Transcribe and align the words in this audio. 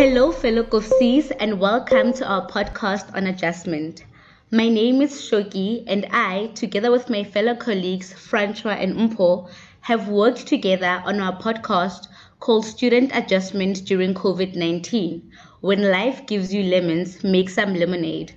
Hello, 0.00 0.32
fellow 0.32 0.62
Kovsies, 0.62 1.30
and 1.38 1.60
welcome 1.60 2.14
to 2.14 2.26
our 2.26 2.48
podcast 2.48 3.14
on 3.14 3.26
adjustment. 3.26 4.02
My 4.50 4.66
name 4.66 5.02
is 5.02 5.12
Shoki, 5.12 5.84
and 5.86 6.06
I, 6.10 6.46
together 6.54 6.90
with 6.90 7.10
my 7.10 7.22
fellow 7.22 7.54
colleagues 7.54 8.10
Francois 8.10 8.78
and 8.80 8.96
Mpho, 8.96 9.50
have 9.82 10.08
worked 10.08 10.46
together 10.46 11.02
on 11.04 11.20
our 11.20 11.38
podcast 11.38 12.08
called 12.38 12.64
Student 12.64 13.10
Adjustment 13.14 13.84
During 13.84 14.14
COVID 14.14 14.56
19. 14.56 15.30
When 15.60 15.90
life 15.90 16.26
gives 16.26 16.54
you 16.54 16.62
lemons, 16.62 17.22
make 17.22 17.50
some 17.50 17.74
lemonade. 17.74 18.32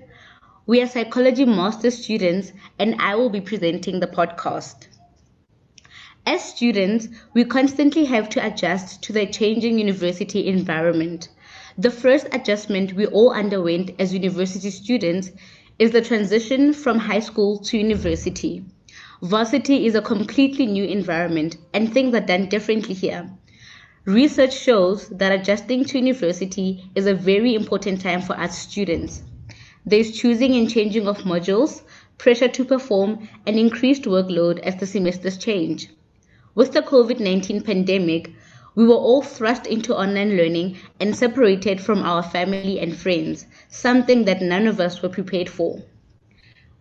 We 0.66 0.82
are 0.82 0.88
psychology 0.88 1.46
master 1.46 1.92
students, 1.92 2.52
and 2.78 2.96
I 3.00 3.16
will 3.16 3.30
be 3.30 3.40
presenting 3.40 4.02
the 4.02 4.08
podcast. 4.08 4.88
As 6.26 6.44
students, 6.44 7.08
we 7.34 7.46
constantly 7.46 8.04
have 8.04 8.28
to 8.32 8.46
adjust 8.46 9.02
to 9.04 9.14
the 9.14 9.26
changing 9.28 9.80
university 9.80 10.48
environment. 10.48 11.30
The 11.78 11.90
first 11.90 12.28
adjustment 12.32 12.94
we 12.94 13.08
all 13.08 13.32
underwent 13.32 13.92
as 13.98 14.14
university 14.14 14.70
students 14.70 15.32
is 15.80 15.90
the 15.90 16.02
transition 16.02 16.72
from 16.72 17.00
high 17.00 17.20
school 17.20 17.58
to 17.60 17.78
university. 17.78 18.64
Varsity 19.24 19.88
is 19.88 19.96
a 19.96 20.02
completely 20.02 20.68
new 20.68 20.84
environment 20.84 21.58
and 21.74 21.92
things 21.92 22.14
are 22.14 22.22
done 22.22 22.48
differently 22.48 22.94
here. 22.94 23.28
Research 24.06 24.54
shows 24.56 25.08
that 25.10 25.32
adjusting 25.32 25.84
to 25.86 25.98
university 25.98 26.92
is 26.94 27.08
a 27.08 27.16
very 27.16 27.56
important 27.56 28.02
time 28.02 28.22
for 28.22 28.40
us 28.40 28.56
students. 28.56 29.24
There's 29.84 30.12
choosing 30.12 30.56
and 30.56 30.70
changing 30.70 31.08
of 31.08 31.20
modules, 31.20 31.82
pressure 32.20 32.50
to 32.50 32.66
perform, 32.66 33.28
and 33.48 33.58
increased 33.58 34.04
workload 34.04 34.60
as 34.60 34.76
the 34.76 34.86
semesters 34.86 35.38
change. 35.38 35.90
With 36.54 36.74
the 36.74 36.84
COVID 36.84 37.20
19 37.20 37.62
pandemic, 37.64 38.32
we 38.76 38.86
were 38.86 38.96
all 38.96 39.22
thrust 39.22 39.68
into 39.68 39.96
online 39.96 40.36
learning 40.38 40.78
and 41.00 41.16
separated 41.16 41.80
from 41.80 42.02
our 42.04 42.24
family 42.24 42.80
and 42.80 42.98
friends, 42.98 43.46
something 43.68 44.26
that 44.26 44.42
none 44.42 44.66
of 44.66 44.80
us 44.80 45.02
were 45.02 45.10
prepared 45.10 45.50
for. 45.50 45.82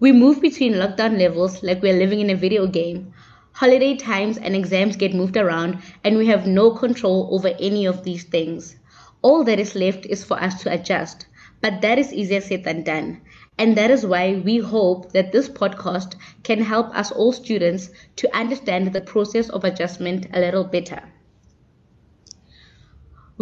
We 0.00 0.10
move 0.10 0.40
between 0.40 0.72
lockdown 0.74 1.18
levels 1.18 1.62
like 1.62 1.82
we're 1.82 1.98
living 1.98 2.20
in 2.20 2.30
a 2.30 2.34
video 2.34 2.66
game. 2.66 3.12
Holiday 3.52 3.96
times 3.96 4.38
and 4.38 4.56
exams 4.56 4.96
get 4.96 5.14
moved 5.14 5.36
around, 5.36 5.78
and 6.02 6.16
we 6.16 6.26
have 6.28 6.46
no 6.46 6.70
control 6.70 7.28
over 7.30 7.48
any 7.60 7.84
of 7.86 8.02
these 8.02 8.24
things. 8.24 8.76
All 9.20 9.44
that 9.44 9.60
is 9.60 9.74
left 9.74 10.06
is 10.06 10.24
for 10.24 10.42
us 10.42 10.62
to 10.62 10.72
adjust, 10.72 11.26
but 11.60 11.82
that 11.82 11.98
is 11.98 12.12
easier 12.12 12.40
said 12.40 12.64
than 12.64 12.82
done. 12.82 13.20
And 13.58 13.76
that 13.76 13.90
is 13.90 14.06
why 14.06 14.40
we 14.42 14.58
hope 14.58 15.12
that 15.12 15.30
this 15.30 15.48
podcast 15.48 16.16
can 16.42 16.62
help 16.62 16.88
us 16.96 17.12
all 17.12 17.32
students 17.32 17.90
to 18.16 18.34
understand 18.34 18.92
the 18.92 19.02
process 19.02 19.50
of 19.50 19.62
adjustment 19.62 20.26
a 20.32 20.40
little 20.40 20.64
better. 20.64 21.11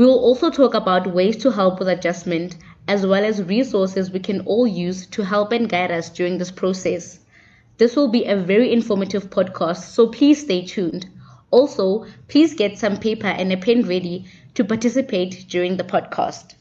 We 0.00 0.06
will 0.06 0.18
also 0.18 0.48
talk 0.48 0.72
about 0.72 1.12
ways 1.12 1.36
to 1.42 1.50
help 1.50 1.78
with 1.78 1.86
adjustment 1.86 2.56
as 2.88 3.04
well 3.04 3.22
as 3.22 3.42
resources 3.42 4.10
we 4.10 4.20
can 4.20 4.40
all 4.46 4.66
use 4.66 5.04
to 5.08 5.26
help 5.26 5.52
and 5.52 5.68
guide 5.68 5.90
us 5.90 6.08
during 6.08 6.38
this 6.38 6.50
process. 6.50 7.18
This 7.76 7.96
will 7.96 8.08
be 8.08 8.24
a 8.24 8.34
very 8.34 8.72
informative 8.72 9.28
podcast, 9.28 9.82
so 9.92 10.06
please 10.06 10.40
stay 10.40 10.64
tuned. 10.64 11.06
Also, 11.50 12.06
please 12.28 12.54
get 12.54 12.78
some 12.78 12.96
paper 12.96 13.26
and 13.26 13.52
a 13.52 13.58
pen 13.58 13.82
ready 13.82 14.24
to 14.54 14.64
participate 14.64 15.44
during 15.50 15.76
the 15.76 15.84
podcast. 15.84 16.54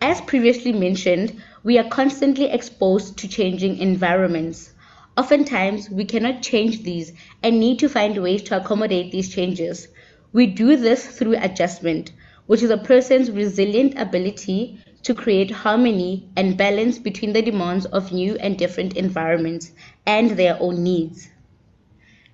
As 0.00 0.20
previously 0.20 0.72
mentioned, 0.72 1.42
we 1.64 1.78
are 1.78 1.88
constantly 1.88 2.44
exposed 2.44 3.16
to 3.18 3.26
changing 3.26 3.78
environments. 3.78 4.72
Oftentimes, 5.16 5.90
we 5.90 6.04
cannot 6.04 6.42
change 6.42 6.84
these 6.84 7.12
and 7.42 7.58
need 7.58 7.80
to 7.80 7.88
find 7.88 8.22
ways 8.22 8.44
to 8.44 8.56
accommodate 8.56 9.10
these 9.10 9.34
changes. 9.34 9.88
We 10.32 10.46
do 10.46 10.76
this 10.76 11.06
through 11.06 11.36
adjustment, 11.38 12.12
which 12.46 12.62
is 12.62 12.70
a 12.70 12.76
person's 12.76 13.30
resilient 13.30 13.98
ability 13.98 14.78
to 15.02 15.14
create 15.14 15.50
harmony 15.50 16.28
and 16.36 16.56
balance 16.56 16.98
between 16.98 17.32
the 17.32 17.40
demands 17.40 17.86
of 17.86 18.12
new 18.12 18.36
and 18.36 18.58
different 18.58 18.96
environments 18.96 19.72
and 20.06 20.32
their 20.32 20.58
own 20.60 20.82
needs. 20.82 21.28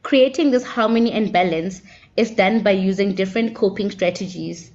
Creating 0.03 0.51
this 0.51 0.65
harmony 0.65 1.13
and 1.13 1.33
balance 1.33 1.83
is 2.17 2.33
done 2.33 2.63
by 2.65 2.73
using 2.73 3.15
different 3.15 3.55
coping 3.55 3.91
strategies. 3.91 4.73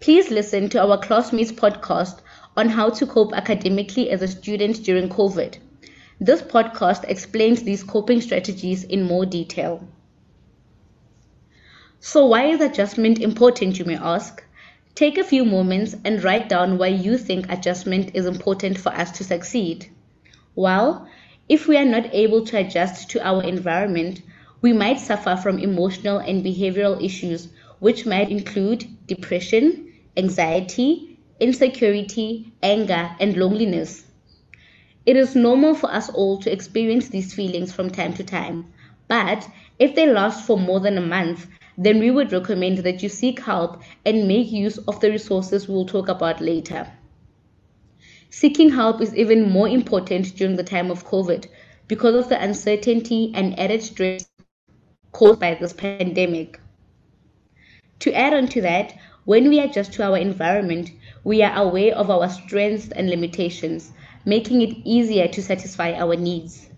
Please 0.00 0.30
listen 0.30 0.68
to 0.68 0.82
our 0.82 0.98
classmates 0.98 1.52
podcast 1.52 2.20
on 2.56 2.68
how 2.68 2.90
to 2.90 3.06
cope 3.06 3.32
academically 3.32 4.10
as 4.10 4.20
a 4.20 4.28
student 4.28 4.82
during 4.84 5.08
COVID. 5.08 5.56
This 6.20 6.42
podcast 6.42 7.04
explains 7.08 7.62
these 7.62 7.82
coping 7.82 8.20
strategies 8.20 8.84
in 8.84 9.02
more 9.02 9.24
detail. 9.24 9.88
So, 12.02 12.24
why 12.24 12.46
is 12.46 12.62
adjustment 12.62 13.18
important, 13.20 13.78
you 13.78 13.84
may 13.84 13.96
ask? 13.96 14.42
Take 14.94 15.18
a 15.18 15.22
few 15.22 15.44
moments 15.44 15.94
and 16.02 16.24
write 16.24 16.48
down 16.48 16.78
why 16.78 16.86
you 16.86 17.18
think 17.18 17.52
adjustment 17.52 18.12
is 18.14 18.24
important 18.24 18.78
for 18.78 18.88
us 18.88 19.10
to 19.18 19.24
succeed. 19.24 19.86
Well, 20.54 21.06
if 21.46 21.68
we 21.68 21.76
are 21.76 21.84
not 21.84 22.14
able 22.14 22.46
to 22.46 22.56
adjust 22.56 23.10
to 23.10 23.26
our 23.26 23.42
environment, 23.42 24.22
we 24.62 24.72
might 24.72 24.98
suffer 24.98 25.36
from 25.36 25.58
emotional 25.58 26.16
and 26.16 26.42
behavioral 26.42 27.04
issues, 27.04 27.48
which 27.80 28.06
might 28.06 28.30
include 28.30 28.86
depression, 29.06 29.92
anxiety, 30.16 31.18
insecurity, 31.38 32.50
anger, 32.62 33.10
and 33.20 33.36
loneliness. 33.36 34.06
It 35.04 35.16
is 35.16 35.36
normal 35.36 35.74
for 35.74 35.92
us 35.92 36.08
all 36.08 36.38
to 36.38 36.50
experience 36.50 37.08
these 37.08 37.34
feelings 37.34 37.74
from 37.74 37.90
time 37.90 38.14
to 38.14 38.24
time, 38.24 38.72
but 39.06 39.46
if 39.78 39.94
they 39.94 40.06
last 40.10 40.46
for 40.46 40.58
more 40.58 40.80
than 40.80 40.96
a 40.96 41.02
month, 41.02 41.46
then 41.76 41.98
we 41.98 42.10
would 42.10 42.32
recommend 42.32 42.78
that 42.78 43.02
you 43.02 43.08
seek 43.08 43.40
help 43.40 43.82
and 44.04 44.28
make 44.28 44.50
use 44.50 44.78
of 44.78 45.00
the 45.00 45.10
resources 45.10 45.68
we'll 45.68 45.86
talk 45.86 46.08
about 46.08 46.40
later. 46.40 46.86
Seeking 48.30 48.70
help 48.70 49.00
is 49.00 49.14
even 49.16 49.50
more 49.50 49.68
important 49.68 50.36
during 50.36 50.56
the 50.56 50.62
time 50.62 50.90
of 50.90 51.06
COVID 51.06 51.46
because 51.88 52.14
of 52.14 52.28
the 52.28 52.42
uncertainty 52.42 53.32
and 53.34 53.58
added 53.58 53.82
stress 53.82 54.28
caused 55.12 55.40
by 55.40 55.54
this 55.54 55.72
pandemic. 55.72 56.60
To 58.00 58.12
add 58.12 58.32
on 58.32 58.46
to 58.48 58.60
that, 58.60 58.94
when 59.24 59.48
we 59.48 59.58
adjust 59.58 59.92
to 59.94 60.04
our 60.04 60.16
environment, 60.16 60.90
we 61.24 61.42
are 61.42 61.54
aware 61.56 61.94
of 61.94 62.08
our 62.08 62.28
strengths 62.28 62.90
and 62.90 63.10
limitations, 63.10 63.92
making 64.24 64.62
it 64.62 64.76
easier 64.84 65.28
to 65.28 65.42
satisfy 65.42 65.92
our 65.92 66.16
needs. 66.16 66.70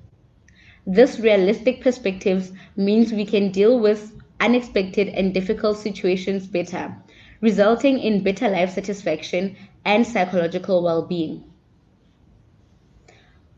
This 0.87 1.21
realistic 1.21 1.81
perspective 1.83 2.51
means 2.77 3.13
we 3.13 3.25
can 3.25 3.53
deal 3.53 3.79
with 3.79 4.13
unexpected 4.43 5.09
and 5.09 5.33
difficult 5.33 5.79
situations 5.79 6.47
better, 6.47 6.97
resulting 7.41 7.99
in 7.99 8.23
better 8.23 8.49
life 8.51 8.71
satisfaction 8.75 9.57
and 9.87 10.07
psychological 10.07 10.83
well 10.83 11.03
being. 11.07 11.45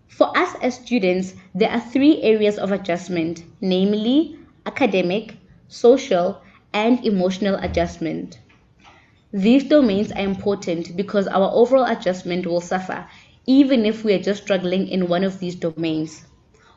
For 0.09 0.37
us 0.37 0.55
as 0.63 0.75
students, 0.77 1.35
there 1.55 1.71
are 1.71 1.81
three 1.81 2.23
areas 2.23 2.59
of 2.59 2.71
adjustment, 2.71 3.43
namely 3.61 4.39
academic, 4.67 5.37
social, 5.69 6.41
and 6.73 7.05
emotional 7.05 7.57
adjustment. 7.57 8.39
These 9.33 9.65
domains 9.65 10.13
are 10.13 10.25
important 10.25 10.97
because 10.97 11.27
our 11.27 11.51
overall 11.53 11.87
adjustment 11.87 12.47
will 12.47 12.61
suffer 12.61 13.07
even 13.47 13.85
if 13.85 14.05
we 14.05 14.15
are 14.15 14.23
just 14.23 14.43
struggling 14.43 14.89
in 14.89 15.09
one 15.09 15.25
of 15.25 15.41
these 15.41 15.57
domains. 15.57 16.25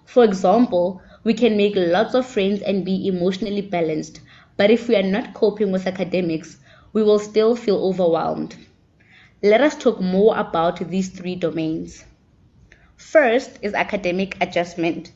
For 0.06 0.24
example, 0.24 1.02
we 1.28 1.34
can 1.34 1.58
make 1.58 1.74
lots 1.76 2.14
of 2.14 2.26
friends 2.26 2.62
and 2.62 2.86
be 2.86 3.06
emotionally 3.06 3.60
balanced, 3.60 4.22
but 4.56 4.72
if 4.72 4.88
we 4.88 4.96
are 4.96 5.04
not 5.04 5.34
coping 5.34 5.74
with 5.74 5.86
academics, 5.86 6.58
we 6.94 7.04
will 7.04 7.20
still 7.20 7.54
feel 7.54 7.84
overwhelmed. 7.84 8.56
Let 9.44 9.60
us 9.60 9.76
talk 9.76 10.00
more 10.00 10.38
about 10.38 10.90
these 10.90 11.10
three 11.10 11.36
domains. 11.36 12.06
First 12.96 13.60
is 13.62 13.74
academic 13.74 14.38
adjustment, 14.40 15.12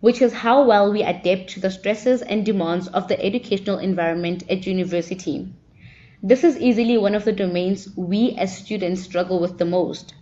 which 0.00 0.20
is 0.20 0.32
how 0.32 0.64
well 0.64 0.90
we 0.90 1.04
adapt 1.04 1.50
to 1.50 1.60
the 1.60 1.70
stresses 1.70 2.20
and 2.20 2.44
demands 2.44 2.88
of 2.88 3.06
the 3.06 3.24
educational 3.24 3.78
environment 3.78 4.42
at 4.50 4.66
university. 4.66 5.46
This 6.20 6.42
is 6.42 6.58
easily 6.58 6.98
one 6.98 7.14
of 7.14 7.24
the 7.24 7.32
domains 7.32 7.88
we 7.96 8.34
as 8.36 8.58
students 8.58 9.02
struggle 9.02 9.38
with 9.38 9.58
the 9.58 9.64
most. 9.64 10.14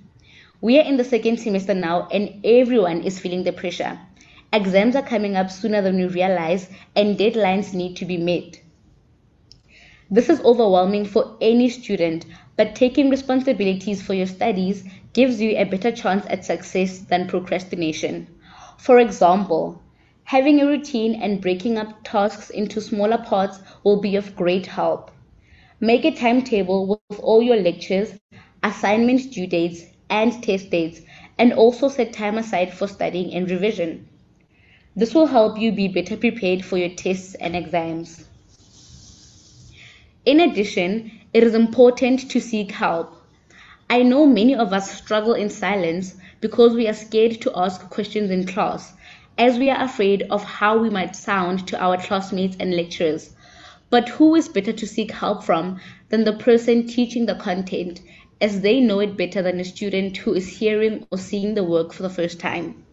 We 0.61 0.79
are 0.79 0.85
in 0.85 0.99
the 0.99 1.05
second 1.05 1.39
semester 1.39 1.73
now 1.73 2.07
and 2.13 2.45
everyone 2.45 3.03
is 3.03 3.19
feeling 3.19 3.45
the 3.45 3.53
pressure. 3.55 3.99
Exams 4.55 4.95
are 4.95 5.03
coming 5.03 5.35
up 5.35 5.51
sooner 5.51 5.81
than 5.81 5.97
we 5.97 6.07
realize 6.07 6.69
and 6.95 7.17
deadlines 7.17 7.73
need 7.73 7.97
to 7.97 8.05
be 8.05 8.19
met. 8.19 8.61
This 10.11 10.29
is 10.29 10.43
overwhelming 10.43 11.07
for 11.07 11.39
any 11.41 11.71
student, 11.71 12.27
but 12.57 12.75
taking 12.75 13.09
responsibilities 13.09 14.03
for 14.03 14.13
your 14.13 14.27
studies 14.27 14.85
gives 15.15 15.41
you 15.41 15.57
a 15.57 15.65
better 15.65 15.91
chance 15.91 16.27
at 16.29 16.45
success 16.45 16.99
than 16.99 17.29
procrastination. 17.29 18.27
For 18.77 18.99
example, 18.99 19.81
having 20.25 20.61
a 20.61 20.67
routine 20.67 21.15
and 21.15 21.41
breaking 21.41 21.79
up 21.79 22.05
tasks 22.05 22.51
into 22.51 22.83
smaller 22.83 23.17
parts 23.17 23.59
will 23.85 24.03
be 24.03 24.17
of 24.17 24.37
great 24.37 24.67
help. 24.67 25.11
Make 25.81 26.05
a 26.05 26.11
timetable 26.11 27.01
with 27.09 27.21
all 27.21 27.43
your 27.43 27.57
lectures, 27.57 28.19
assignment 28.63 29.33
due 29.33 29.47
dates, 29.47 29.83
and 30.11 30.43
test 30.43 30.69
dates, 30.69 31.01
and 31.39 31.55
also 31.55 31.89
set 31.89 32.13
time 32.13 32.37
aside 32.37 32.75
for 32.75 32.87
studying 32.87 33.33
and 33.33 33.51
revision. 33.51 34.09
This 34.95 35.15
will 35.15 35.27
help 35.27 35.59
you 35.59 35.73
be 35.73 35.89
better 35.89 36.19
prepared 36.19 36.65
for 36.65 36.77
your 36.77 36.91
tests 36.91 37.35
and 37.35 37.57
exams. 37.57 38.29
In 40.27 40.39
addition, 40.39 41.11
it 41.33 41.43
is 41.43 41.55
important 41.55 42.31
to 42.31 42.41
seek 42.41 42.73
help. 42.73 43.17
I 43.89 44.03
know 44.03 44.27
many 44.27 44.55
of 44.55 44.75
us 44.75 44.95
struggle 44.95 45.33
in 45.33 45.49
silence 45.49 46.15
because 46.43 46.75
we 46.75 46.89
are 46.89 46.95
scared 46.95 47.41
to 47.41 47.53
ask 47.57 47.89
questions 47.89 48.31
in 48.31 48.47
class, 48.47 48.93
as 49.39 49.59
we 49.59 49.71
are 49.71 49.83
afraid 49.83 50.25
of 50.31 50.45
how 50.45 50.77
we 50.77 50.91
might 50.91 51.17
sound 51.17 51.67
to 51.69 51.83
our 51.83 51.97
classmates 51.97 52.57
and 52.61 52.77
lecturers. 52.77 53.35
But 53.89 54.11
who 54.11 54.35
is 54.35 54.49
better 54.49 54.73
to 54.75 54.87
seek 54.87 55.11
help 55.11 55.43
from 55.43 55.81
than 56.11 56.25
the 56.25 56.35
person 56.35 56.87
teaching 56.87 57.25
the 57.25 57.35
content, 57.35 58.03
as 58.43 58.61
they 58.61 58.79
know 58.79 59.01
it 59.01 59.17
better 59.17 59.41
than 59.41 59.59
a 59.59 59.65
student 59.65 60.19
who 60.19 60.35
is 60.35 60.59
hearing 60.59 61.07
or 61.11 61.17
seeing 61.17 61.55
the 61.55 61.65
work 61.65 61.95
for 61.95 62.03
the 62.03 62.11
first 62.11 62.39
time? 62.39 62.85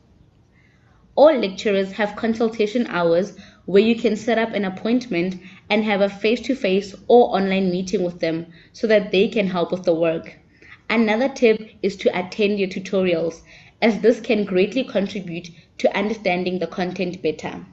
All 1.19 1.37
lecturers 1.37 1.91
have 1.91 2.15
consultation 2.15 2.87
hours 2.87 3.35
where 3.65 3.83
you 3.83 3.95
can 3.95 4.15
set 4.15 4.37
up 4.37 4.53
an 4.53 4.63
appointment 4.63 5.35
and 5.69 5.83
have 5.83 5.99
a 5.99 6.07
face 6.07 6.39
to 6.43 6.55
face 6.55 6.95
or 7.09 7.35
online 7.35 7.69
meeting 7.69 8.03
with 8.03 8.21
them 8.21 8.45
so 8.71 8.87
that 8.87 9.11
they 9.11 9.27
can 9.27 9.47
help 9.47 9.73
with 9.73 9.83
the 9.83 9.93
work. 9.93 10.37
Another 10.89 11.27
tip 11.27 11.71
is 11.83 11.97
to 11.97 12.17
attend 12.17 12.57
your 12.57 12.69
tutorials, 12.69 13.41
as 13.81 13.99
this 13.99 14.21
can 14.21 14.45
greatly 14.45 14.85
contribute 14.85 15.49
to 15.79 15.93
understanding 15.93 16.59
the 16.59 16.67
content 16.67 17.21
better. 17.21 17.65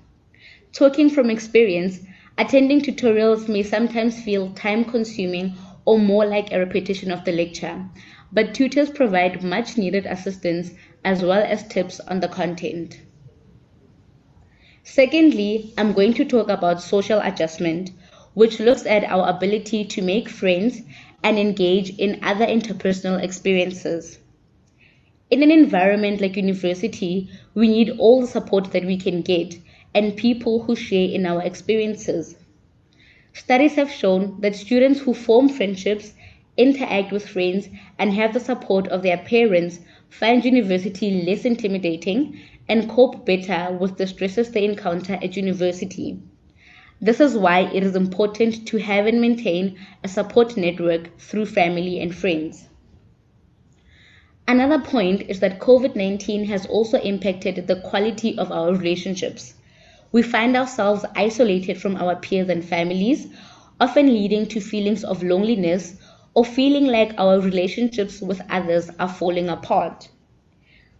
Talking 0.72 1.08
from 1.08 1.30
experience, 1.30 2.00
Attending 2.38 2.82
tutorials 2.82 3.48
may 3.48 3.62
sometimes 3.62 4.20
feel 4.20 4.50
time 4.50 4.84
consuming 4.84 5.54
or 5.84 6.00
more 6.00 6.26
like 6.26 6.52
a 6.52 6.58
repetition 6.58 7.12
of 7.12 7.24
the 7.24 7.30
lecture, 7.30 7.86
but 8.32 8.54
tutors 8.54 8.90
provide 8.90 9.42
much 9.42 9.78
needed 9.78 10.04
assistance 10.04 10.72
as 11.04 11.22
well 11.22 11.42
as 11.42 11.66
tips 11.68 12.00
on 12.00 12.18
the 12.18 12.28
content. 12.28 13.00
Secondly, 14.88 15.72
I'm 15.76 15.94
going 15.94 16.14
to 16.14 16.24
talk 16.24 16.48
about 16.48 16.80
social 16.80 17.18
adjustment, 17.18 17.90
which 18.34 18.60
looks 18.60 18.86
at 18.86 19.02
our 19.02 19.28
ability 19.28 19.84
to 19.84 20.00
make 20.00 20.28
friends 20.28 20.80
and 21.24 21.40
engage 21.40 21.90
in 21.98 22.20
other 22.22 22.46
interpersonal 22.46 23.20
experiences. 23.20 24.20
In 25.28 25.42
an 25.42 25.50
environment 25.50 26.20
like 26.20 26.36
university, 26.36 27.28
we 27.52 27.66
need 27.66 27.98
all 27.98 28.20
the 28.20 28.28
support 28.28 28.70
that 28.70 28.84
we 28.84 28.96
can 28.96 29.22
get 29.22 29.58
and 29.92 30.16
people 30.16 30.62
who 30.62 30.76
share 30.76 31.08
in 31.08 31.26
our 31.26 31.42
experiences. 31.42 32.36
Studies 33.32 33.74
have 33.74 33.90
shown 33.90 34.40
that 34.40 34.54
students 34.54 35.00
who 35.00 35.14
form 35.14 35.48
friendships, 35.48 36.14
interact 36.56 37.10
with 37.10 37.28
friends, 37.28 37.68
and 37.98 38.14
have 38.14 38.32
the 38.32 38.40
support 38.40 38.86
of 38.86 39.02
their 39.02 39.18
parents 39.18 39.80
find 40.08 40.44
university 40.44 41.24
less 41.24 41.44
intimidating 41.44 42.40
and 42.68 42.88
cope 42.88 43.24
better 43.24 43.72
with 43.72 43.96
the 43.96 44.06
stresses 44.06 44.50
they 44.50 44.64
encounter 44.64 45.14
at 45.14 45.36
university. 45.36 46.18
This 47.00 47.20
is 47.20 47.36
why 47.36 47.60
it 47.60 47.82
is 47.82 47.94
important 47.94 48.66
to 48.68 48.78
have 48.78 49.06
and 49.06 49.20
maintain 49.20 49.78
a 50.02 50.08
support 50.08 50.56
network 50.56 51.18
through 51.18 51.46
family 51.46 52.00
and 52.00 52.14
friends. 52.14 52.68
Another 54.48 54.78
point 54.78 55.22
is 55.28 55.40
that 55.40 55.60
COVID 55.60 55.96
19 55.96 56.44
has 56.46 56.66
also 56.66 57.00
impacted 57.00 57.66
the 57.66 57.80
quality 57.80 58.38
of 58.38 58.50
our 58.52 58.72
relationships 58.72 59.54
we 60.12 60.22
find 60.22 60.56
ourselves 60.56 61.04
isolated 61.14 61.78
from 61.78 61.96
our 61.96 62.16
peers 62.16 62.48
and 62.48 62.64
families, 62.64 63.26
often 63.80 64.06
leading 64.06 64.46
to 64.46 64.60
feelings 64.60 65.04
of 65.04 65.22
loneliness 65.22 65.96
or 66.32 66.44
feeling 66.44 66.86
like 66.86 67.12
our 67.18 67.40
relationships 67.40 68.20
with 68.20 68.40
others 68.48 68.90
are 68.98 69.08
falling 69.08 69.48
apart. 69.48 70.08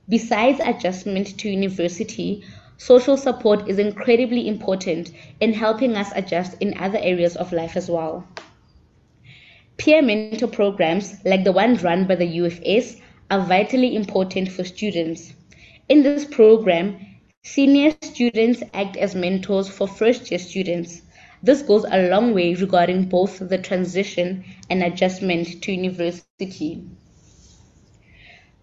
Besides 0.09 0.61
adjustment 0.61 1.39
to 1.39 1.51
university, 1.51 2.43
social 2.77 3.17
support 3.17 3.69
is 3.69 3.79
incredibly 3.79 4.47
important 4.47 5.11
in 5.41 5.53
helping 5.53 5.97
us 5.97 6.13
adjust 6.15 6.57
in 6.61 6.79
other 6.79 6.99
areas 6.99 7.37
of 7.37 7.53
life 7.53 7.77
as 7.77 7.91
well. 7.91 8.27
Peer 9.77 10.03
mentor 10.03 10.49
programs 10.49 11.25
like 11.25 11.45
the 11.45 11.53
ones 11.53 11.83
run 11.83 12.07
by 12.07 12.17
the 12.17 12.39
UFS 12.39 13.01
are 13.31 13.41
vitally 13.41 13.95
important 13.95 14.51
for 14.51 14.65
students. 14.65 15.33
In 15.89 16.03
this 16.03 16.25
program, 16.25 16.99
Senior 17.49 17.93
students 18.03 18.65
act 18.75 18.97
as 18.97 19.15
mentors 19.15 19.69
for 19.69 19.87
first 19.87 20.33
year 20.33 20.39
students. 20.41 21.03
This 21.45 21.63
goes 21.63 21.85
a 21.89 22.09
long 22.09 22.35
way 22.35 22.55
regarding 22.55 23.05
both 23.09 23.39
the 23.39 23.57
transition 23.57 24.45
and 24.69 24.83
adjustment 24.83 25.63
to 25.63 25.73
university. 25.73 26.83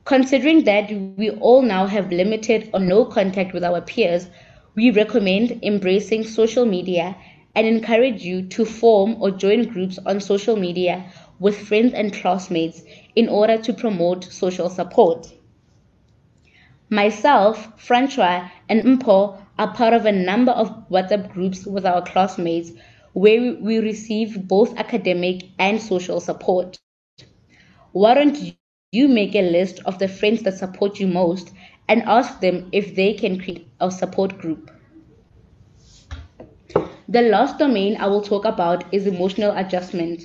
Considering 0.05 0.65
that 0.65 0.91
we 1.17 1.29
all 1.29 1.61
now 1.61 1.85
have 1.85 2.11
limited 2.11 2.69
or 2.73 2.79
no 2.79 3.05
contact 3.05 3.53
with 3.53 3.63
our 3.63 3.79
peers, 3.79 4.27
we 4.75 4.91
recommend 4.91 5.59
embracing 5.63 6.23
social 6.25 6.65
media 6.65 7.15
and 7.55 7.65
encourage 7.65 8.23
you 8.23 8.41
to 8.41 8.65
form 8.65 9.15
or 9.21 9.31
join 9.31 9.63
groups 9.63 9.99
on 10.05 10.19
social 10.19 10.57
media 10.57 11.05
with 11.39 11.57
friends 11.57 11.93
and 11.93 12.13
classmates 12.13 12.81
in 13.15 13.29
order 13.29 13.57
to 13.57 13.73
promote 13.73 14.23
social 14.25 14.69
support. 14.69 15.31
Myself, 16.89 17.79
Francois, 17.79 18.49
and 18.67 18.81
Mpho 18.83 19.41
are 19.57 19.73
part 19.73 19.93
of 19.93 20.05
a 20.05 20.11
number 20.11 20.51
of 20.51 20.89
WhatsApp 20.89 21.31
groups 21.31 21.65
with 21.65 21.85
our 21.85 22.01
classmates 22.01 22.71
where 23.13 23.55
we 23.55 23.77
receive 23.77 24.47
both 24.47 24.77
academic 24.77 25.43
and 25.59 25.81
social 25.81 26.19
support. 26.19 26.79
Why 27.91 28.15
don't 28.15 28.53
you 28.93 29.09
make 29.09 29.35
a 29.35 29.41
list 29.41 29.81
of 29.85 29.99
the 29.99 30.07
friends 30.07 30.43
that 30.43 30.57
support 30.57 30.99
you 30.99 31.07
most 31.07 31.51
and 31.89 32.03
ask 32.03 32.41
them 32.41 32.69
if 32.71 32.95
they 32.95 33.13
can 33.13 33.39
create 33.39 33.67
a 33.81 33.91
support 33.91 34.39
group? 34.39 34.71
The 37.07 37.21
last 37.21 37.57
domain 37.59 37.97
I 37.97 38.07
will 38.07 38.21
talk 38.21 38.45
about 38.45 38.85
is 38.93 39.07
emotional 39.07 39.55
adjustment. 39.57 40.23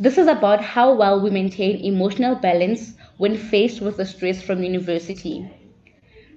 This 0.00 0.18
is 0.18 0.26
about 0.28 0.60
how 0.62 0.94
well 0.94 1.20
we 1.20 1.30
maintain 1.30 1.76
emotional 1.84 2.36
balance 2.36 2.94
when 3.18 3.36
faced 3.36 3.80
with 3.80 3.96
the 3.98 4.06
stress 4.06 4.42
from 4.42 4.62
university. 4.62 5.48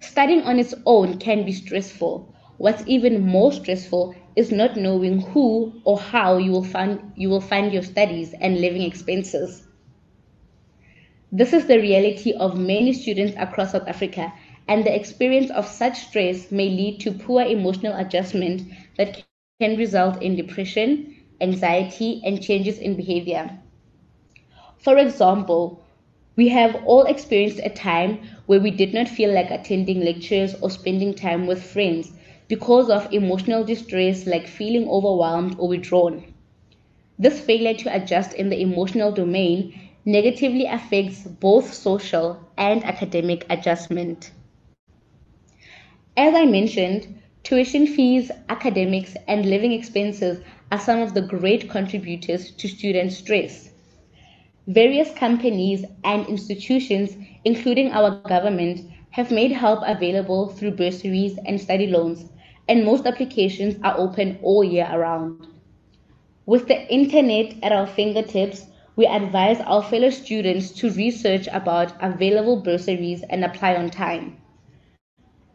Studying 0.00 0.42
on 0.42 0.58
its 0.58 0.74
own 0.86 1.18
can 1.18 1.44
be 1.44 1.52
stressful. 1.52 2.32
What's 2.58 2.84
even 2.86 3.26
more 3.26 3.52
stressful 3.52 4.14
is 4.36 4.50
not 4.52 4.76
knowing 4.76 5.20
who 5.20 5.80
or 5.84 5.98
how 5.98 6.36
you 6.38 6.52
will 6.52 6.64
find, 6.64 7.12
you 7.16 7.28
will 7.30 7.40
find 7.40 7.72
your 7.72 7.82
studies 7.82 8.34
and 8.40 8.60
living 8.60 8.82
expenses. 8.82 9.66
This 11.32 11.52
is 11.52 11.66
the 11.66 11.78
reality 11.78 12.32
of 12.32 12.58
many 12.58 12.92
students 12.92 13.34
across 13.38 13.72
South 13.72 13.88
Africa, 13.88 14.32
and 14.68 14.84
the 14.84 14.94
experience 14.94 15.50
of 15.50 15.66
such 15.66 15.98
stress 15.98 16.50
may 16.50 16.68
lead 16.68 17.00
to 17.00 17.12
poor 17.12 17.42
emotional 17.42 17.96
adjustment 17.96 18.62
that 18.96 19.16
can 19.16 19.38
result 19.38 19.82
in 19.82 20.00
depression, 20.00 20.78
anxiety, 21.40 21.94
and 21.96 22.42
changes 22.42 22.50
in 22.50 22.72
behavior. 22.74 23.40
For 24.78 24.96
example, 24.98 25.80
we 26.36 26.48
have 26.48 26.76
all 26.84 27.04
experienced 27.04 27.60
a 27.64 27.70
time 27.70 28.18
where 28.46 28.60
we 28.60 28.70
did 28.70 28.94
not 28.94 29.08
feel 29.08 29.32
like 29.32 29.50
attending 29.50 30.00
lectures 30.00 30.54
or 30.60 30.70
spending 30.70 31.14
time 31.14 31.46
with 31.46 31.62
friends 31.62 32.12
because 32.48 32.88
of 32.90 33.12
emotional 33.12 33.64
distress 33.64 34.26
like 34.26 34.46
feeling 34.46 34.88
overwhelmed 34.88 35.56
or 35.58 35.68
withdrawn. 35.68 36.22
This 37.18 37.40
failure 37.40 37.74
to 37.74 37.94
adjust 37.94 38.32
in 38.34 38.48
the 38.50 38.60
emotional 38.60 39.12
domain 39.12 39.78
negatively 40.04 40.66
affects 40.66 41.24
both 41.26 41.72
social 41.72 42.38
and 42.56 42.84
academic 42.84 43.44
adjustment. 43.50 44.30
As 46.16 46.34
I 46.34 46.46
mentioned, 46.46 47.20
Tuition 47.42 47.86
fees, 47.86 48.30
academics, 48.48 49.16
and 49.28 49.46
living 49.48 49.72
expenses 49.72 50.40
are 50.70 50.78
some 50.78 51.00
of 51.00 51.14
the 51.14 51.22
great 51.22 51.70
contributors 51.70 52.50
to 52.52 52.68
student 52.68 53.12
stress. 53.12 53.70
Various 54.68 55.12
companies 55.12 55.84
and 56.02 56.26
institutions, 56.26 57.16
including 57.44 57.92
our 57.92 58.20
government, 58.22 58.80
have 59.10 59.30
made 59.30 59.52
help 59.52 59.80
available 59.86 60.48
through 60.48 60.72
bursaries 60.72 61.38
and 61.46 61.60
study 61.60 61.86
loans, 61.86 62.24
and 62.68 62.84
most 62.84 63.06
applications 63.06 63.76
are 63.84 63.96
open 63.96 64.40
all 64.42 64.64
year 64.64 64.88
around. 64.90 65.46
With 66.46 66.66
the 66.66 66.84
internet 66.92 67.54
at 67.62 67.70
our 67.70 67.86
fingertips, 67.86 68.66
we 68.96 69.06
advise 69.06 69.60
our 69.60 69.84
fellow 69.84 70.10
students 70.10 70.72
to 70.72 70.90
research 70.90 71.46
about 71.52 71.92
available 72.02 72.60
bursaries 72.60 73.22
and 73.30 73.44
apply 73.44 73.76
on 73.76 73.88
time. 73.90 74.36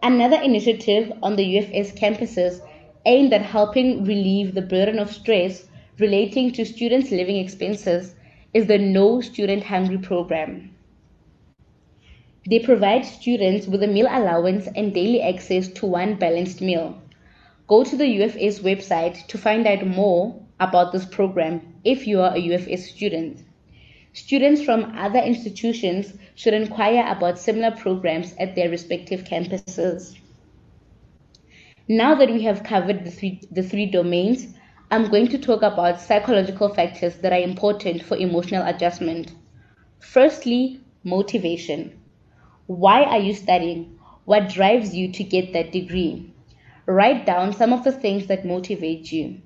Another 0.01 0.41
initiative 0.41 1.11
on 1.21 1.35
the 1.35 1.57
UFS 1.57 1.99
campuses 1.99 2.61
aimed 3.05 3.33
at 3.33 3.41
helping 3.41 4.05
relieve 4.05 4.53
the 4.53 4.61
burden 4.61 4.99
of 4.99 5.11
stress 5.11 5.67
relating 5.99 6.53
to 6.53 6.65
students' 6.65 7.11
living 7.11 7.35
expenses 7.35 8.15
is 8.53 8.67
the 8.67 8.77
No 8.77 9.21
Student 9.21 9.63
Hungry 9.63 9.97
program. 9.97 10.75
They 12.49 12.59
provide 12.59 13.05
students 13.05 13.67
with 13.67 13.83
a 13.83 13.87
meal 13.87 14.07
allowance 14.09 14.67
and 14.75 14.93
daily 14.93 15.21
access 15.21 15.67
to 15.69 15.85
one 15.85 16.15
balanced 16.15 16.59
meal. 16.59 16.99
Go 17.67 17.83
to 17.83 17.95
the 17.95 18.03
UFS 18.03 18.61
website 18.61 19.27
to 19.27 19.37
find 19.37 19.67
out 19.67 19.85
more 19.85 20.41
about 20.59 20.91
this 20.91 21.05
program 21.05 21.61
if 21.83 22.07
you 22.07 22.19
are 22.21 22.35
a 22.35 22.41
UFS 22.41 22.79
student. 22.79 23.43
students 24.13 24.61
from 24.61 24.93
other 24.97 25.19
institutions 25.19 26.13
should 26.35 26.53
inquire 26.53 27.05
about 27.07 27.39
similar 27.39 27.71
programs 27.71 28.33
at 28.37 28.55
their 28.55 28.69
respective 28.69 29.23
campuses. 29.23 30.17
Now 31.87 32.15
that 32.15 32.29
we 32.29 32.43
have 32.43 32.63
covered 32.63 33.05
the 33.05 33.11
three, 33.11 33.41
the 33.51 33.63
three 33.63 33.85
domains, 33.85 34.53
I'm 34.91 35.09
going 35.09 35.27
to 35.29 35.39
talk 35.39 35.63
about 35.63 36.01
psychological 36.01 36.69
factors 36.69 37.17
that 37.17 37.33
are 37.33 37.39
important 37.39 38.03
for 38.03 38.17
emotional 38.17 38.65
adjustment. 38.67 39.31
Firstly, 39.99 40.81
motivation. 41.03 41.99
Why 42.67 43.03
are 43.03 43.19
you 43.19 43.33
studying? 43.33 43.97
What 44.25 44.49
drives 44.49 44.95
you 44.95 45.11
to 45.13 45.23
get 45.23 45.53
that 45.53 45.71
degree? 45.71 46.33
Write 46.85 47.25
down 47.25 47.53
some 47.53 47.73
of 47.73 47.83
the 47.83 47.91
things 47.91 48.27
that 48.27 48.45
motivate 48.45 49.11
you. 49.11 49.41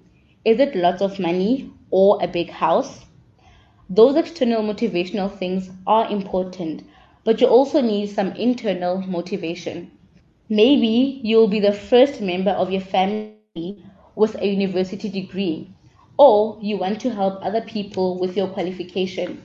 Is 0.46 0.60
it 0.60 0.76
lots 0.76 1.02
of 1.02 1.20
money 1.20 1.72
or 1.92 2.20
a 2.24 2.28
big 2.28 2.50
house? 2.52 3.06
Those 3.90 4.16
external 4.16 4.62
motivational 4.64 5.32
things 5.32 5.70
are 5.88 6.10
important, 6.12 6.84
but 7.24 7.42
you 7.42 7.48
also 7.48 7.82
need 7.82 8.08
some 8.10 8.32
internal 8.34 9.02
motivation. 9.02 9.92
Maybe 10.50 11.22
you'll 11.24 11.48
be 11.48 11.60
the 11.60 11.74
first 11.74 12.22
member 12.22 12.52
of 12.52 12.72
your 12.72 12.82
family 12.82 13.58
with 14.16 14.36
a 14.36 14.48
university 14.48 15.10
degree, 15.10 15.70
or 16.18 16.58
you 16.62 16.78
want 16.78 17.02
to 17.02 17.10
help 17.10 17.44
other 17.44 17.62
people 17.62 18.18
with 18.20 18.38
your 18.38 18.48
qualification. 18.48 19.42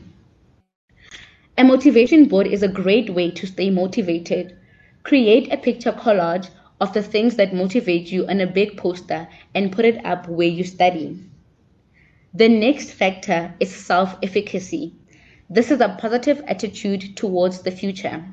A 1.59 1.65
motivation 1.65 2.27
board 2.27 2.47
is 2.47 2.63
a 2.63 2.69
great 2.69 3.11
way 3.11 3.31
to 3.33 3.47
stay 3.47 3.69
motivated. 3.69 4.57
Create 5.03 5.53
a 5.53 5.57
picture 5.57 5.93
collage 5.93 6.49
of 6.81 6.95
the 6.95 7.03
things 7.03 7.37
that 7.37 7.55
motivate 7.55 8.11
you 8.11 8.27
on 8.27 8.41
a 8.41 8.47
big 8.47 8.77
poster 8.77 9.29
and 9.55 9.73
put 9.73 9.85
it 9.85 10.05
up 10.05 10.29
where 10.29 10.49
you 10.49 10.65
study. 10.65 11.19
The 12.33 12.49
next 12.49 12.93
factor 12.93 13.53
is 13.61 13.75
self 13.75 14.17
efficacy. 14.23 14.95
This 15.51 15.71
is 15.71 15.81
a 15.81 15.97
positive 16.01 16.43
attitude 16.47 17.17
towards 17.17 17.63
the 17.63 17.73
future. 17.73 18.25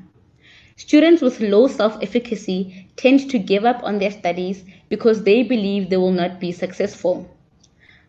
Students 0.76 1.20
with 1.20 1.40
low 1.40 1.66
self 1.66 1.98
efficacy 2.00 2.87
tend 2.98 3.30
to 3.30 3.38
give 3.38 3.64
up 3.64 3.82
on 3.84 3.98
their 3.98 4.10
studies 4.10 4.64
because 4.90 5.22
they 5.22 5.42
believe 5.42 5.88
they 5.88 5.96
will 5.96 6.12
not 6.12 6.38
be 6.40 6.52
successful. 6.52 7.30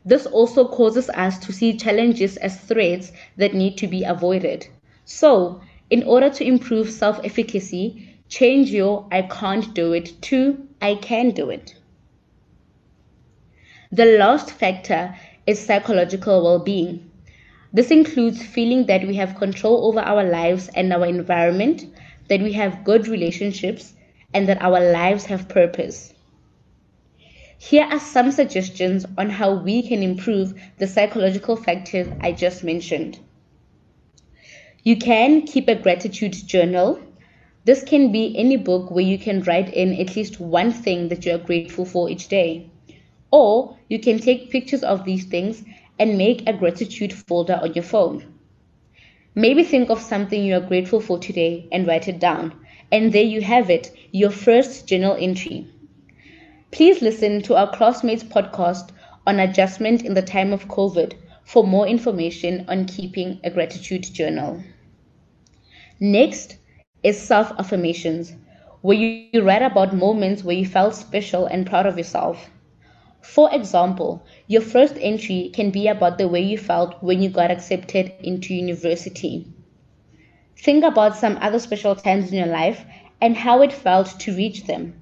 This 0.03 0.25
also 0.25 0.67
causes 0.67 1.09
us 1.11 1.37
to 1.45 1.53
see 1.53 1.77
challenges 1.77 2.35
as 2.37 2.59
threats 2.59 3.13
that 3.37 3.53
need 3.53 3.77
to 3.77 3.87
be 3.87 4.03
avoided. 4.03 4.67
So, 5.05 5.61
in 5.89 6.03
order 6.03 6.29
to 6.31 6.43
improve 6.43 6.89
self 6.89 7.19
efficacy, 7.23 8.17
change 8.27 8.71
your 8.71 9.05
I 9.11 9.21
can't 9.23 9.73
do 9.75 9.93
it 9.93 10.19
to 10.23 10.67
I 10.81 10.95
can 10.95 11.31
do 11.31 11.49
it. 11.49 11.75
The 13.91 14.17
last 14.17 14.51
factor 14.51 15.15
is 15.45 15.59
psychological 15.59 16.43
well 16.43 16.59
being. 16.59 17.09
This 17.73 17.91
includes 17.91 18.43
feeling 18.43 18.87
that 18.87 19.05
we 19.05 19.15
have 19.15 19.35
control 19.35 19.85
over 19.87 19.99
our 19.99 20.23
lives 20.23 20.69
and 20.75 20.91
our 20.91 21.05
environment, 21.05 21.85
that 22.27 22.41
we 22.41 22.53
have 22.53 22.83
good 22.83 23.07
relationships, 23.07 23.93
and 24.33 24.47
that 24.47 24.61
our 24.61 24.79
lives 24.91 25.25
have 25.25 25.49
purpose. 25.49 26.13
Here 27.57 27.83
are 27.83 27.99
some 27.99 28.31
suggestions 28.31 29.05
on 29.17 29.29
how 29.29 29.53
we 29.53 29.85
can 29.85 30.01
improve 30.01 30.53
the 30.77 30.87
psychological 30.87 31.57
factors 31.57 32.07
I 32.21 32.31
just 32.31 32.63
mentioned. 32.63 33.19
You 34.83 34.95
can 34.97 35.41
keep 35.41 35.67
a 35.67 35.75
gratitude 35.75 36.33
journal. 36.33 37.01
This 37.65 37.83
can 37.83 38.13
be 38.13 38.33
any 38.37 38.55
book 38.55 38.89
where 38.91 39.03
you 39.03 39.19
can 39.19 39.41
write 39.43 39.73
in 39.73 39.93
at 39.99 40.15
least 40.15 40.39
one 40.39 40.71
thing 40.71 41.09
that 41.09 41.25
you 41.25 41.35
are 41.35 41.37
grateful 41.37 41.83
for 41.83 42.09
each 42.09 42.29
day. 42.29 42.71
Or 43.29 43.77
you 43.89 43.99
can 43.99 44.19
take 44.19 44.51
pictures 44.51 44.83
of 44.83 45.03
these 45.03 45.25
things 45.25 45.63
and 45.99 46.17
make 46.17 46.47
a 46.47 46.53
gratitude 46.53 47.11
folder 47.11 47.59
on 47.61 47.73
your 47.73 47.83
phone. 47.83 48.23
Maybe 49.35 49.63
think 49.63 49.89
of 49.89 50.01
something 50.01 50.43
you 50.43 50.55
are 50.55 50.61
grateful 50.61 51.01
for 51.01 51.19
today 51.19 51.67
and 51.73 51.85
write 51.85 52.07
it 52.07 52.19
down. 52.19 52.53
And 52.91 53.11
there 53.11 53.23
you 53.23 53.41
have 53.41 53.69
it, 53.69 53.91
your 54.11 54.29
first 54.31 54.87
journal 54.87 55.15
entry. 55.19 55.67
Please 56.71 57.01
listen 57.01 57.41
to 57.43 57.55
our 57.55 57.69
classmates 57.69 58.23
podcast 58.23 58.91
on 59.25 59.39
adjustment 59.39 60.03
in 60.03 60.13
the 60.13 60.21
time 60.21 60.53
of 60.53 60.67
COVID 60.67 61.13
for 61.43 61.63
more 61.65 61.87
information 61.87 62.65
on 62.67 62.85
keeping 62.85 63.39
a 63.43 63.49
gratitude 63.51 64.03
journal. 64.13 64.63
Next 65.99 66.57
is 67.03 67.19
self 67.19 67.51
affirmations, 67.59 68.33
where 68.81 68.97
you 68.97 69.15
write 69.15 69.35
about 69.35 69.67
moments 69.67 70.15
where 70.15 70.27
you 70.29 70.39
felt 70.39 70.71
special 70.71 71.23
and 71.23 71.43
proud 71.43 71.67
of 71.67 71.79
yourself. 71.79 72.33
For 73.07 73.35
example, 73.53 74.23
your 74.47 74.61
first 74.61 74.95
entry 74.99 75.49
can 75.53 75.69
be 75.71 75.87
about 75.87 76.17
the 76.17 76.27
way 76.27 76.41
you 76.41 76.57
felt 76.57 77.01
when 77.01 77.21
you 77.21 77.29
got 77.29 77.51
accepted 77.51 78.11
into 78.23 78.53
university. 78.53 79.47
Think 80.61 80.83
about 80.83 81.17
some 81.17 81.37
other 81.41 81.59
special 81.59 81.95
times 81.95 82.31
in 82.31 82.37
your 82.37 82.47
life 82.47 82.85
and 83.21 83.37
how 83.37 83.61
it 83.61 83.73
felt 83.73 84.19
to 84.19 84.35
reach 84.35 84.65
them. 84.67 85.01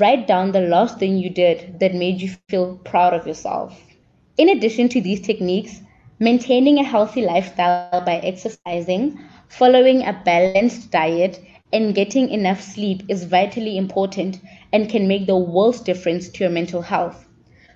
Write 0.00 0.26
down 0.26 0.52
the 0.52 0.60
last 0.60 0.98
thing 0.98 1.18
you 1.18 1.30
did 1.30 1.80
that 1.80 1.94
made 1.94 2.20
you 2.22 2.28
feel 2.30 2.78
proud 2.84 3.12
of 3.14 3.26
yourself. 3.26 3.82
In 4.36 4.48
addition 4.48 4.88
to 4.90 5.00
these 5.00 5.20
techniques, 5.20 5.80
maintaining 6.18 6.78
a 6.78 6.84
healthy 6.84 7.22
lifestyle 7.22 8.00
by 8.02 8.16
exercising, 8.18 9.18
following 9.48 10.02
a 10.04 10.12
balanced 10.24 10.90
diet, 10.90 11.40
and 11.72 11.94
getting 11.94 12.28
enough 12.30 12.60
sleep 12.60 13.02
is 13.08 13.24
vitally 13.24 13.76
important 13.76 14.38
and 14.72 14.88
can 14.88 15.06
make 15.08 15.26
the 15.26 15.36
world's 15.36 15.80
difference 15.80 16.28
to 16.28 16.44
your 16.44 16.50
mental 16.50 16.82
health. 16.82 17.26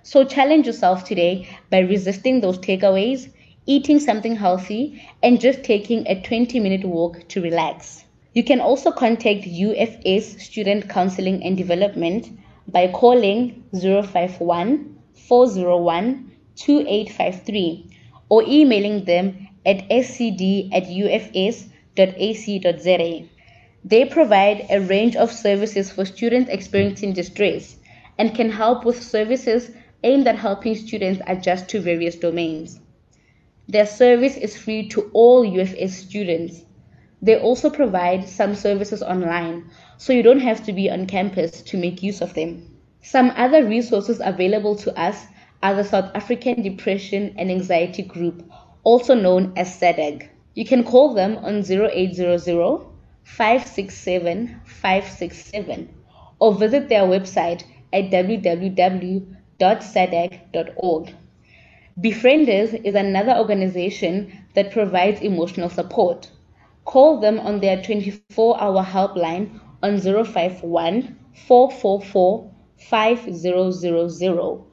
So 0.02 0.24
challenge 0.24 0.66
yourself 0.66 1.04
today 1.04 1.48
by 1.70 1.78
resisting 1.80 2.40
those 2.40 2.58
takeaways, 2.58 3.30
eating 3.68 4.00
something 4.00 4.34
healthy, 4.34 5.00
and 5.22 5.38
just 5.38 5.62
taking 5.62 6.06
a 6.08 6.20
20 6.22 6.58
minute 6.58 6.84
walk 6.84 7.28
to 7.28 7.42
relax. 7.42 8.04
You 8.32 8.42
can 8.42 8.60
also 8.60 8.90
contact 8.90 9.44
UFS 9.44 10.40
Student 10.40 10.88
Counseling 10.88 11.44
and 11.44 11.54
Development 11.56 12.26
by 12.66 12.88
calling 12.88 13.64
051 13.72 14.96
401 15.14 16.32
2853 16.56 17.90
or 18.30 18.42
emailing 18.46 19.04
them 19.04 19.48
at 19.66 19.88
scd 19.88 20.70
at 20.72 20.84
ufs.ac.za. 20.84 21.68
They 23.84 24.04
provide 24.06 24.66
a 24.70 24.80
range 24.80 25.14
of 25.16 25.30
services 25.30 25.92
for 25.92 26.04
students 26.06 26.50
experiencing 26.50 27.12
distress 27.12 27.76
and 28.16 28.34
can 28.34 28.50
help 28.50 28.84
with 28.84 29.02
services 29.02 29.70
aimed 30.02 30.26
at 30.26 30.36
helping 30.36 30.74
students 30.74 31.20
adjust 31.26 31.68
to 31.68 31.80
various 31.80 32.16
domains. 32.16 32.80
Their 33.68 33.86
service 33.86 34.36
is 34.36 34.56
free 34.56 34.88
to 34.88 35.10
all 35.12 35.44
UFS 35.44 35.90
students. 35.90 36.64
They 37.22 37.38
also 37.38 37.70
provide 37.70 38.28
some 38.28 38.54
services 38.54 39.02
online, 39.02 39.70
so 39.96 40.12
you 40.12 40.22
don't 40.22 40.40
have 40.40 40.64
to 40.64 40.72
be 40.72 40.90
on 40.90 41.06
campus 41.06 41.62
to 41.62 41.76
make 41.76 42.02
use 42.02 42.20
of 42.20 42.34
them. 42.34 42.76
Some 43.02 43.32
other 43.36 43.64
resources 43.64 44.20
available 44.24 44.74
to 44.76 44.98
us 44.98 45.26
are 45.62 45.74
the 45.74 45.84
South 45.84 46.10
African 46.14 46.62
Depression 46.62 47.34
and 47.36 47.50
Anxiety 47.50 48.02
Group, 48.02 48.42
also 48.84 49.14
known 49.14 49.52
as 49.56 49.78
SADAG. 49.78 50.28
You 50.54 50.64
can 50.64 50.82
call 50.82 51.14
them 51.14 51.36
on 51.36 51.62
0800 51.70 52.80
567 53.22 54.60
567 54.64 55.88
or 56.38 56.54
visit 56.54 56.88
their 56.88 57.02
website 57.02 57.64
at 57.92 58.10
www 58.10 59.38
www.sadag.org. 59.58 61.14
Befrienders 62.00 62.80
is 62.84 62.94
another 62.94 63.36
organization 63.36 64.30
that 64.54 64.70
provides 64.70 65.20
emotional 65.20 65.68
support. 65.68 66.30
Call 66.84 67.18
them 67.18 67.40
on 67.40 67.58
their 67.58 67.82
24 67.82 68.60
hour 68.62 68.84
helpline 68.84 69.58
on 69.82 69.98
051 69.98 71.18
444 71.48 72.54
5000 72.76 74.64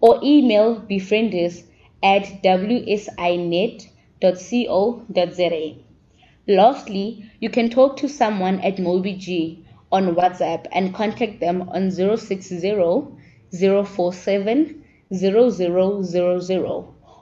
or 0.00 0.20
email 0.22 0.78
befrienders 0.82 1.62
at 2.02 2.24
wsinet.co.za. 2.42 3.86
Lastly, 6.46 7.30
you 7.40 7.48
can 7.48 7.70
talk 7.70 7.96
to 7.96 8.08
someone 8.10 8.60
at 8.60 8.76
MobiG 8.76 9.64
on 9.90 10.14
WhatsApp 10.14 10.66
and 10.70 10.94
contact 10.94 11.40
them 11.40 11.66
on 11.70 11.90
060 11.90 12.60
047 13.50 14.83
0000 15.14 16.64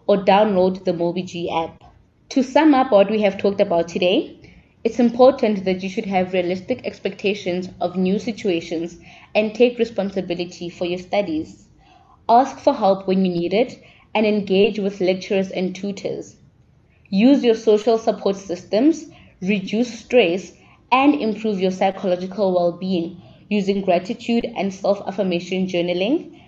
or 0.06 0.16
download 0.16 0.84
the 0.84 0.92
MobiG 0.92 1.52
app. 1.52 1.84
To 2.30 2.42
sum 2.42 2.74
up 2.74 2.90
what 2.92 3.10
we 3.10 3.20
have 3.22 3.38
talked 3.38 3.60
about 3.60 3.88
today, 3.88 4.38
it's 4.84 4.98
important 4.98 5.64
that 5.64 5.82
you 5.82 5.88
should 5.88 6.06
have 6.06 6.32
realistic 6.32 6.84
expectations 6.84 7.68
of 7.80 7.96
new 7.96 8.18
situations 8.18 8.98
and 9.34 9.54
take 9.54 9.78
responsibility 9.78 10.68
for 10.68 10.86
your 10.86 10.98
studies. 10.98 11.68
Ask 12.28 12.58
for 12.58 12.72
help 12.72 13.06
when 13.06 13.24
you 13.24 13.32
need 13.32 13.54
it 13.54 13.78
and 14.14 14.26
engage 14.26 14.78
with 14.78 15.00
lecturers 15.00 15.50
and 15.50 15.74
tutors. 15.74 16.36
Use 17.10 17.44
your 17.44 17.54
social 17.54 17.98
support 17.98 18.36
systems, 18.36 19.06
reduce 19.40 20.00
stress, 20.00 20.52
and 20.90 21.14
improve 21.14 21.60
your 21.60 21.70
psychological 21.70 22.52
well 22.52 22.72
being 22.72 23.22
using 23.48 23.82
gratitude 23.82 24.46
and 24.56 24.72
self 24.74 25.00
affirmation 25.06 25.66
journaling, 25.66 26.41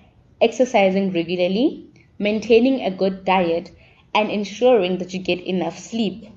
exercising 0.44 1.12
regularly, 1.12 1.88
maintaining 2.18 2.82
a 2.82 2.90
good 2.90 3.24
diet, 3.24 3.72
and 4.14 4.30
ensuring 4.30 4.98
that 4.98 5.14
you 5.14 5.20
get 5.20 5.40
enough 5.46 5.78
sleep. 5.78 6.28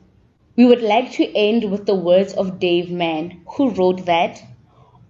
We 0.55 0.65
would 0.65 0.81
like 0.81 1.11
to 1.13 1.35
end 1.35 1.71
with 1.71 1.85
the 1.85 1.95
words 1.95 2.33
of 2.33 2.59
Dave 2.59 2.91
Mann, 2.91 3.41
who 3.57 3.69
wrote 3.71 4.05
that 4.05 4.43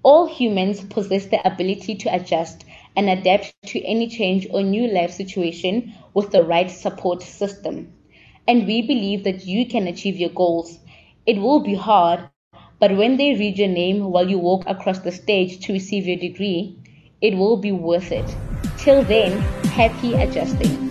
all 0.04 0.28
humans 0.28 0.84
possess 0.86 1.26
the 1.28 1.46
ability 1.48 1.96
to 1.96 2.14
adjust 2.16 2.66
and 2.96 3.10
adapt 3.10 3.54
to 3.54 3.70
any 3.72 3.94
change 4.08 4.48
or 4.52 4.62
new 4.64 4.88
life 4.88 5.12
situation 5.12 5.94
with 6.14 6.32
the 6.32 6.44
right 6.44 6.70
support 6.70 7.22
system. 7.22 7.94
And 8.48 8.68
we 8.68 8.82
believe 8.82 9.24
that 9.26 9.46
you 9.46 9.68
can 9.68 9.88
achieve 9.88 10.18
your 10.18 10.30
goals. 10.32 10.80
It 11.26 11.40
will 11.42 11.62
be 11.62 11.76
hard, 11.76 12.30
but 12.80 12.96
when 12.98 13.18
they 13.18 13.34
read 13.36 13.58
your 13.58 13.68
name 13.70 14.12
while 14.12 14.30
you 14.30 14.40
walk 14.40 14.64
across 14.68 15.00
the 15.00 15.12
stage 15.12 15.50
to 15.52 15.74
receive 15.74 16.08
your 16.08 16.18
degree, 16.18 16.78
it 17.22 17.38
will 17.38 17.58
be 17.58 17.72
worth 17.72 18.12
it. 18.12 18.38
Till 18.88 19.04
then, 19.04 19.42
happy 19.76 20.14
adjusting. 20.14 20.88